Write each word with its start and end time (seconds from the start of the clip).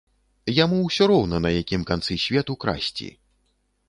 Яму 0.59 0.77
ўсё 0.85 1.03
роўна, 1.11 1.41
на 1.45 1.51
якім 1.57 1.83
канцы 1.89 2.17
свету 2.25 2.57
красці. 2.65 3.11